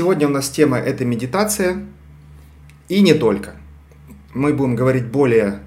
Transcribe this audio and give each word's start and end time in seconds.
Сегодня 0.00 0.28
у 0.28 0.30
нас 0.30 0.48
тема– 0.48 0.78
это 0.78 1.04
медитация, 1.04 1.84
и 2.88 3.02
не 3.02 3.12
только. 3.12 3.56
Мы 4.32 4.54
будем 4.54 4.74
говорить 4.74 5.04
более 5.04 5.58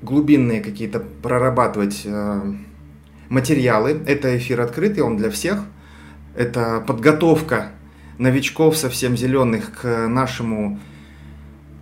глубинные 0.00 0.62
какие-то, 0.62 1.00
прорабатывать 1.00 2.00
э, 2.06 2.54
материалы. 3.28 4.00
Это 4.06 4.34
эфир 4.38 4.62
открытый, 4.62 5.02
он 5.02 5.18
для 5.18 5.28
всех. 5.28 5.66
Это 6.34 6.82
подготовка 6.86 7.72
новичков 8.16 8.78
совсем 8.78 9.14
зеленых 9.14 9.82
к 9.82 10.08
нашему 10.08 10.80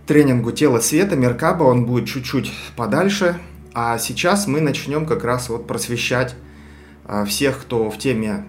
тренингу 0.05 0.51
«Тело 0.51 0.81
света» 0.81 1.15
Меркаба. 1.15 1.63
Он 1.63 1.85
будет 1.85 2.09
чуть-чуть 2.09 2.51
подальше. 2.75 3.37
А 3.73 3.97
сейчас 3.97 4.47
мы 4.47 4.59
начнем 4.59 5.05
как 5.05 5.23
раз 5.23 5.47
вот 5.47 5.65
просвещать 5.65 6.35
э, 7.05 7.23
всех, 7.23 7.61
кто 7.61 7.89
в 7.89 7.97
теме 7.97 8.43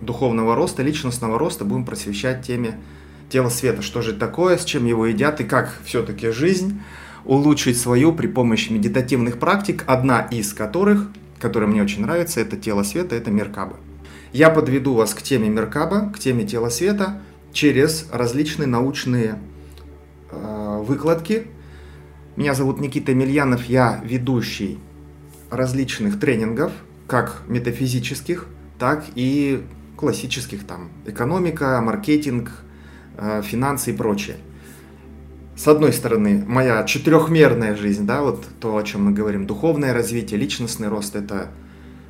духовного 0.00 0.54
роста, 0.54 0.82
личностного 0.82 1.38
роста 1.38 1.64
будем 1.64 1.84
просвещать 1.84 2.46
теме 2.46 2.78
тела 3.28 3.48
света. 3.48 3.82
Что 3.82 4.02
же 4.02 4.12
такое, 4.12 4.56
с 4.56 4.64
чем 4.64 4.86
его 4.86 5.06
едят 5.06 5.40
и 5.40 5.44
как 5.44 5.78
все-таки 5.84 6.30
жизнь 6.30 6.80
улучшить 7.24 7.78
свою 7.78 8.12
при 8.12 8.26
помощи 8.26 8.72
медитативных 8.72 9.38
практик, 9.38 9.84
одна 9.86 10.22
из 10.22 10.52
которых, 10.52 11.10
которая 11.38 11.68
мне 11.68 11.82
очень 11.82 12.02
нравится, 12.02 12.40
это 12.40 12.56
тело 12.56 12.82
света, 12.82 13.16
это 13.16 13.30
Меркаба. 13.30 13.76
Я 14.32 14.50
подведу 14.50 14.94
вас 14.94 15.14
к 15.14 15.22
теме 15.22 15.48
Меркаба, 15.48 16.10
к 16.14 16.18
теме 16.18 16.44
тела 16.44 16.68
света 16.68 17.20
через 17.52 18.06
различные 18.12 18.66
научные 18.66 19.38
э, 20.30 20.82
выкладки. 20.86 21.46
Меня 22.36 22.54
зовут 22.54 22.80
Никита 22.80 23.12
Емельянов, 23.12 23.64
я 23.66 24.00
ведущий 24.04 24.78
различных 25.50 26.20
тренингов, 26.20 26.72
как 27.06 27.42
метафизических, 27.48 28.46
так 28.78 29.04
и 29.14 29.62
классических 29.98 30.64
там 30.64 30.90
экономика, 31.06 31.80
маркетинг, 31.82 32.52
э, 33.16 33.42
финансы 33.44 33.90
и 33.90 33.96
прочее. 33.96 34.36
С 35.56 35.66
одной 35.66 35.92
стороны, 35.92 36.44
моя 36.46 36.84
четырехмерная 36.84 37.74
жизнь, 37.74 38.06
да, 38.06 38.22
вот 38.22 38.46
то, 38.60 38.76
о 38.76 38.82
чем 38.84 39.06
мы 39.06 39.12
говорим, 39.12 39.44
духовное 39.44 39.92
развитие, 39.92 40.38
личностный 40.38 40.86
рост– 40.86 41.16
это 41.16 41.50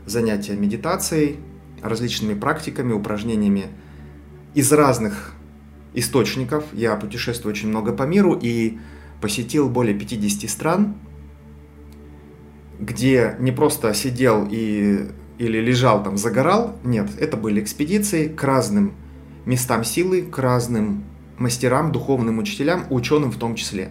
занятия 0.05 0.55
медитацией, 0.55 1.39
различными 1.83 2.39
практиками, 2.39 2.93
упражнениями 2.93 3.69
из 4.55 4.71
разных 4.71 5.33
источников. 5.95 6.65
Я 6.75 6.95
путешествую 6.97 7.55
очень 7.55 7.69
много 7.69 7.95
по 7.95 8.03
миру 8.03 8.39
и 8.41 8.79
посетил 9.23 9.71
более 9.71 9.99
50 9.99 10.49
стран, 10.51 10.97
где 12.79 13.35
не 13.39 13.51
просто 13.51 13.95
сидел 13.95 14.47
и 14.51 15.09
или 15.39 15.59
лежал 15.59 16.03
там, 16.03 16.17
загорал. 16.17 16.77
Нет, 16.85 17.11
это 17.19 17.37
были 17.37 17.61
экспедиции 17.61 18.29
к 18.29 18.43
разным 18.43 18.95
местам 19.47 19.85
силы, 19.85 20.23
к 20.23 20.39
разным 20.39 21.05
мастерам, 21.39 21.93
духовным 21.93 22.39
учителям, 22.39 22.85
ученым 22.91 23.31
в 23.31 23.39
том 23.39 23.55
числе. 23.55 23.91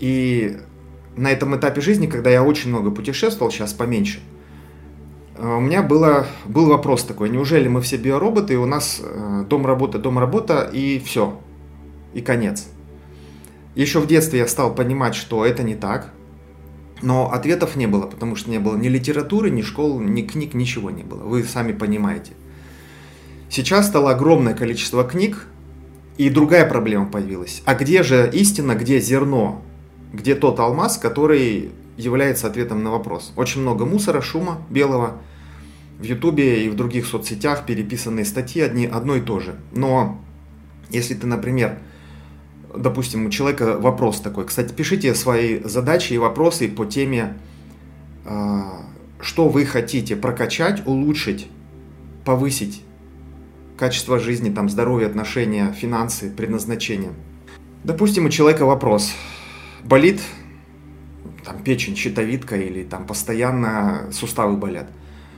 И 0.00 0.56
на 1.16 1.30
этом 1.30 1.56
этапе 1.56 1.80
жизни, 1.80 2.06
когда 2.06 2.30
я 2.30 2.42
очень 2.42 2.70
много 2.70 2.90
путешествовал, 2.90 3.50
сейчас 3.50 3.72
поменьше, 3.72 4.20
э, 5.36 5.46
у 5.46 5.60
меня 5.60 5.82
было, 5.82 6.26
был 6.46 6.66
вопрос 6.66 7.04
такой, 7.04 7.30
неужели 7.30 7.68
мы 7.68 7.80
все 7.80 7.96
биороботы, 7.96 8.54
и 8.54 8.56
у 8.56 8.66
нас 8.66 9.00
э, 9.02 9.44
дом, 9.48 9.66
работа, 9.66 9.98
дом, 9.98 10.18
работа, 10.18 10.68
и 10.72 10.98
все, 10.98 11.38
и 12.12 12.20
конец. 12.20 12.66
Еще 13.74 14.00
в 14.00 14.06
детстве 14.06 14.40
я 14.40 14.48
стал 14.48 14.74
понимать, 14.74 15.14
что 15.14 15.44
это 15.44 15.62
не 15.62 15.74
так, 15.74 16.12
но 17.02 17.30
ответов 17.32 17.76
не 17.76 17.86
было, 17.86 18.06
потому 18.06 18.36
что 18.36 18.50
не 18.50 18.58
было 18.58 18.76
ни 18.76 18.88
литературы, 18.88 19.50
ни 19.50 19.62
школ, 19.62 20.00
ни 20.00 20.22
книг, 20.22 20.54
ничего 20.54 20.90
не 20.90 21.02
было. 21.02 21.22
Вы 21.22 21.44
сами 21.44 21.72
понимаете. 21.72 22.32
Сейчас 23.50 23.86
стало 23.86 24.10
огромное 24.10 24.54
количество 24.54 25.04
книг, 25.04 25.46
и 26.16 26.30
другая 26.30 26.66
проблема 26.66 27.06
появилась. 27.06 27.62
А 27.66 27.74
где 27.74 28.02
же 28.02 28.30
истина, 28.32 28.74
где 28.74 29.00
зерно? 29.00 29.62
Где 30.12 30.34
тот 30.34 30.58
алмаз, 30.58 30.96
который 30.96 31.70
является 31.96 32.46
ответом 32.46 32.82
на 32.82 32.90
вопрос? 32.90 33.32
Очень 33.36 33.60
много 33.60 33.84
мусора, 33.84 34.22
шума 34.22 34.62
белого. 34.70 35.18
В 35.98 36.04
Ютубе 36.04 36.64
и 36.64 36.68
в 36.68 36.76
других 36.76 37.06
соцсетях 37.06 37.66
переписанные 37.66 38.24
статьи 38.24 38.62
одни, 38.62 38.86
одно 38.86 39.16
и 39.16 39.20
то 39.20 39.40
же. 39.40 39.56
Но 39.72 40.20
если 40.90 41.14
ты, 41.14 41.26
например, 41.26 41.78
допустим, 42.76 43.26
у 43.26 43.30
человека 43.30 43.78
вопрос 43.78 44.20
такой. 44.20 44.46
Кстати, 44.46 44.72
пишите 44.72 45.14
свои 45.14 45.60
задачи 45.64 46.12
и 46.12 46.18
вопросы 46.18 46.68
по 46.68 46.84
теме, 46.86 47.36
а, 48.24 48.82
что 49.20 49.48
вы 49.48 49.64
хотите 49.64 50.16
прокачать, 50.16 50.86
улучшить, 50.86 51.48
повысить 52.24 52.82
качество 53.76 54.18
жизни, 54.18 54.50
там, 54.50 54.68
здоровье, 54.68 55.06
отношения, 55.06 55.72
финансы, 55.72 56.30
предназначение. 56.30 57.12
Допустим, 57.84 58.26
у 58.26 58.30
человека 58.30 58.64
вопрос. 58.64 59.12
Болит 59.84 60.20
там, 61.44 61.62
печень, 61.62 61.94
щитовидка 61.94 62.56
или 62.56 62.82
там 62.82 63.06
постоянно 63.06 64.08
суставы 64.12 64.56
болят. 64.56 64.88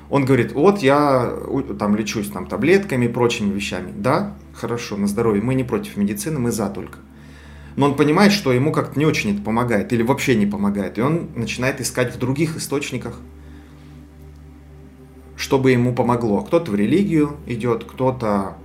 Он 0.08 0.24
говорит, 0.24 0.52
вот 0.52 0.78
я 0.78 1.34
там 1.78 1.94
лечусь 1.94 2.30
там 2.30 2.46
таблетками 2.46 3.04
и 3.04 3.08
прочими 3.08 3.52
вещами. 3.52 3.92
Да, 3.94 4.34
хорошо, 4.54 4.96
на 4.96 5.06
здоровье. 5.06 5.42
Мы 5.42 5.54
не 5.54 5.64
против 5.64 5.98
медицины, 5.98 6.38
мы 6.38 6.50
за 6.50 6.70
только 6.70 6.98
но 7.78 7.86
он 7.86 7.94
понимает, 7.94 8.32
что 8.32 8.52
ему 8.52 8.72
как-то 8.72 8.98
не 8.98 9.06
очень 9.06 9.34
это 9.34 9.40
помогает 9.40 9.92
или 9.92 10.02
вообще 10.02 10.34
не 10.34 10.46
помогает. 10.46 10.98
И 10.98 11.00
он 11.00 11.28
начинает 11.36 11.80
искать 11.80 12.12
в 12.12 12.18
других 12.18 12.56
источниках, 12.56 13.20
чтобы 15.36 15.70
ему 15.70 15.94
помогло. 15.94 16.40
Кто-то 16.40 16.72
в 16.72 16.74
религию 16.74 17.36
идет, 17.46 17.84
кто-то 17.84 18.56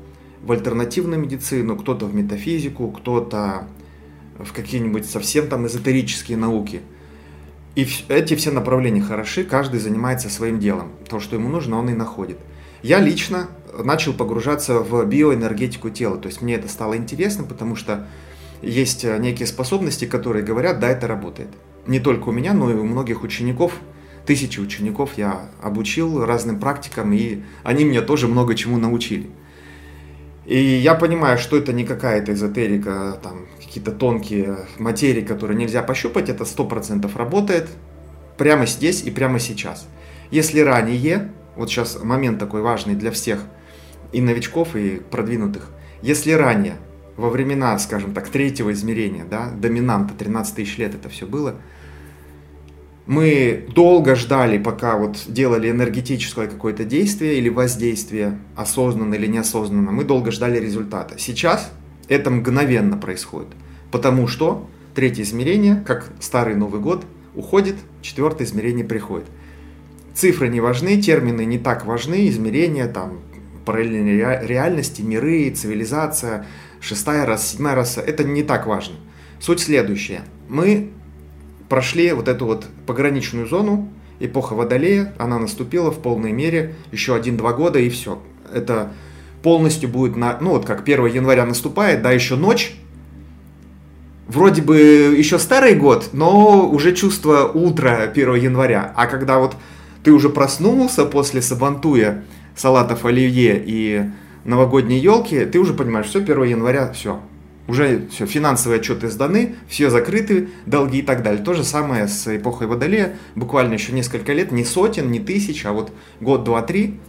в 0.41 0.51
альтернативную 0.51 1.21
медицину, 1.21 1.75
кто-то 1.75 2.07
в 2.07 2.15
метафизику, 2.15 2.89
кто-то 2.89 3.67
в 4.39 4.51
какие-нибудь 4.51 5.05
совсем 5.05 5.47
там 5.47 5.67
эзотерические 5.67 6.37
науки. 6.37 6.81
И 7.75 7.87
эти 8.07 8.33
все 8.33 8.49
направления 8.49 9.01
хороши, 9.01 9.43
каждый 9.43 9.79
занимается 9.79 10.27
своим 10.27 10.57
делом. 10.59 10.89
То, 11.07 11.19
что 11.19 11.35
ему 11.35 11.49
нужно, 11.49 11.77
он 11.77 11.87
и 11.87 11.93
находит. 11.93 12.39
Я 12.81 12.99
лично 12.99 13.45
начал 13.77 14.13
погружаться 14.13 14.79
в 14.79 15.05
биоэнергетику 15.05 15.91
тела. 15.91 16.17
То 16.17 16.29
есть 16.29 16.41
мне 16.41 16.55
это 16.55 16.67
стало 16.67 16.97
интересно, 16.97 17.43
потому 17.43 17.75
что 17.75 18.07
есть 18.63 19.03
э, 19.03 19.17
некие 19.17 19.47
способности, 19.47 20.05
которые 20.05 20.43
говорят, 20.43 20.79
да, 20.79 20.89
это 20.89 21.07
работает. 21.07 21.49
Не 21.85 21.99
только 21.99 22.29
у 22.29 22.31
меня, 22.31 22.53
но 22.53 22.71
и 22.71 22.75
у 22.75 22.83
многих 22.83 23.23
учеников, 23.23 23.73
тысячи 24.25 24.59
учеников 24.59 25.11
я 25.17 25.49
обучил 25.61 26.25
разным 26.25 26.59
практикам, 26.59 27.13
и 27.13 27.41
они 27.63 27.83
меня 27.83 28.01
тоже 28.01 28.27
много 28.27 28.55
чему 28.55 28.77
научили. 28.77 29.29
И 30.45 30.57
я 30.57 30.95
понимаю, 30.95 31.37
что 31.37 31.57
это 31.57 31.71
не 31.71 31.85
какая-то 31.85 32.33
эзотерика, 32.33 33.19
там 33.21 33.45
какие-то 33.63 33.91
тонкие 33.91 34.57
материи, 34.77 35.21
которые 35.21 35.57
нельзя 35.57 35.83
пощупать, 35.83 36.29
это 36.29 36.43
100% 36.43 37.09
работает 37.17 37.69
прямо 38.37 38.65
здесь 38.65 39.03
и 39.03 39.11
прямо 39.11 39.39
сейчас. 39.39 39.87
Если 40.31 40.59
ранее, 40.59 41.31
вот 41.55 41.69
сейчас 41.69 42.01
момент 42.03 42.39
такой 42.39 42.61
важный 42.61 42.95
для 42.95 43.11
всех, 43.11 43.39
и 44.11 44.21
новичков, 44.21 44.75
и 44.75 45.01
продвинутых, 45.09 45.69
если 46.01 46.31
ранее 46.31 46.75
во 47.17 47.29
времена, 47.29 47.77
скажем 47.79 48.13
так, 48.13 48.29
третьего 48.29 48.71
измерения, 48.71 49.25
да, 49.25 49.49
доминанта, 49.49 50.13
13 50.13 50.55
тысяч 50.55 50.77
лет 50.77 50.95
это 50.95 51.09
все 51.09 51.25
было, 51.25 51.55
мы 53.05 53.67
долго 53.75 54.15
ждали, 54.15 54.57
пока 54.57 54.97
вот 54.97 55.17
делали 55.27 55.69
энергетическое 55.69 56.47
какое-то 56.47 56.85
действие 56.85 57.37
или 57.37 57.49
воздействие, 57.49 58.39
осознанно 58.55 59.15
или 59.15 59.27
неосознанно, 59.27 59.91
мы 59.91 60.05
долго 60.05 60.31
ждали 60.31 60.57
результата. 60.57 61.15
Сейчас 61.17 61.71
это 62.07 62.29
мгновенно 62.29 62.97
происходит, 62.97 63.49
потому 63.91 64.27
что 64.27 64.69
третье 64.95 65.23
измерение, 65.23 65.83
как 65.85 66.11
старый 66.19 66.55
Новый 66.55 66.79
год, 66.79 67.05
уходит, 67.35 67.75
четвертое 68.01 68.45
измерение 68.45 68.85
приходит. 68.85 69.27
Цифры 70.13 70.47
не 70.47 70.61
важны, 70.61 71.01
термины 71.01 71.43
не 71.43 71.57
так 71.57 71.85
важны, 71.85 72.27
измерения, 72.27 72.87
там, 72.87 73.19
параллельные 73.65 74.45
реальности, 74.45 75.01
миры, 75.01 75.49
цивилизация– 75.49 76.45
шестая 76.83 77.25
раса, 77.25 77.47
седьмая 77.47 77.75
раса, 77.75 78.01
это 78.01 78.23
не 78.23 78.43
так 78.43 78.67
важно. 78.67 78.95
Суть 79.39 79.61
следующая. 79.61 80.21
Мы 80.49 80.91
прошли 81.69 82.11
вот 82.11 82.27
эту 82.27 82.45
вот 82.45 82.67
пограничную 82.85 83.47
зону, 83.47 83.89
эпоха 84.19 84.53
Водолея, 84.53 85.13
она 85.17 85.39
наступила 85.39 85.91
в 85.91 86.01
полной 86.01 86.33
мере, 86.33 86.75
еще 86.91 87.15
один-два 87.15 87.53
года 87.53 87.79
и 87.79 87.89
все. 87.89 88.21
Это 88.53 88.91
полностью 89.41 89.89
будет, 89.89 90.15
на, 90.15 90.37
ну 90.39 90.51
вот 90.51 90.65
как 90.65 90.81
1 90.81 91.05
января 91.07 91.45
наступает, 91.45 92.01
да, 92.01 92.11
еще 92.11 92.35
ночь, 92.35 92.75
вроде 94.27 94.61
бы 94.61 94.77
еще 95.17 95.39
старый 95.39 95.75
год, 95.75 96.09
но 96.13 96.69
уже 96.69 96.93
чувство 96.93 97.47
утра 97.47 98.03
1 98.03 98.35
января. 98.35 98.93
А 98.95 99.07
когда 99.07 99.39
вот 99.39 99.55
ты 100.03 100.11
уже 100.11 100.29
проснулся 100.29 101.05
после 101.05 101.41
Сабантуя, 101.41 102.23
салатов 102.55 103.05
оливье 103.05 103.61
и 103.65 104.09
новогодней 104.45 104.99
елки, 104.99 105.45
ты 105.45 105.59
уже 105.59 105.73
понимаешь, 105.73 106.07
все, 106.07 106.19
1 106.19 106.43
января, 106.43 106.91
все, 106.91 107.21
уже 107.67 108.07
все, 108.11 108.25
финансовые 108.25 108.79
отчеты 108.79 109.09
сданы, 109.09 109.55
все 109.67 109.89
закрыты, 109.89 110.49
долги 110.65 110.99
и 110.99 111.01
так 111.01 111.23
далее. 111.23 111.43
То 111.43 111.53
же 111.53 111.63
самое 111.63 112.07
с 112.07 112.35
эпохой 112.35 112.67
Водолея, 112.67 113.17
буквально 113.35 113.73
еще 113.73 113.93
несколько 113.93 114.33
лет, 114.33 114.51
не 114.51 114.65
сотен, 114.65 115.11
не 115.11 115.19
тысяч, 115.19 115.65
а 115.65 115.71
вот 115.71 115.91
год, 116.19 116.43
два, 116.43 116.61
три. 116.61 116.99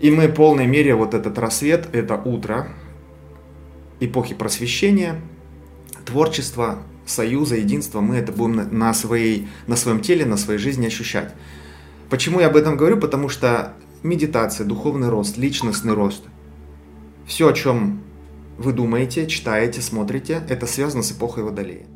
И 0.00 0.10
мы 0.10 0.28
в 0.28 0.34
полной 0.34 0.66
мере 0.66 0.94
вот 0.94 1.14
этот 1.14 1.38
рассвет, 1.38 1.88
это 1.92 2.16
утро, 2.16 2.68
эпохи 4.00 4.34
просвещения, 4.34 5.20
творчества, 6.06 6.78
союза, 7.06 7.56
единства, 7.56 8.00
мы 8.00 8.16
это 8.16 8.32
будем 8.32 8.76
на, 8.76 8.94
своей, 8.94 9.48
на 9.66 9.76
своем 9.76 10.00
теле, 10.00 10.24
на 10.24 10.36
своей 10.36 10.58
жизни 10.58 10.86
ощущать. 10.86 11.34
Почему 12.08 12.40
я 12.40 12.46
об 12.46 12.56
этом 12.56 12.76
говорю? 12.76 12.96
Потому 12.96 13.28
что 13.28 13.74
медитация, 14.02 14.66
духовный 14.66 15.08
рост, 15.08 15.36
личностный 15.36 15.94
рост, 15.94 16.24
все, 17.26 17.48
о 17.48 17.52
чем 17.52 18.02
вы 18.58 18.72
думаете, 18.72 19.26
читаете, 19.26 19.80
смотрите, 19.80 20.42
это 20.48 20.66
связано 20.66 21.02
с 21.02 21.12
эпохой 21.12 21.44
Водолея. 21.44 21.86